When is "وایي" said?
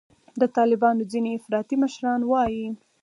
2.25-2.67